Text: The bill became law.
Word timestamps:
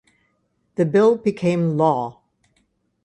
The 0.77 0.85
bill 0.87 1.15
became 1.15 1.77
law. 1.77 2.23